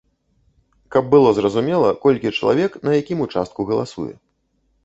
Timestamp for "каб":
0.95-1.11